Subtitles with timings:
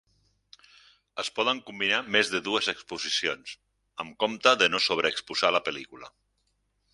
[1.23, 3.53] Es poden combinar més de dues exposicions,
[4.05, 6.11] amb compte de no sobreexposar la pel·lícula.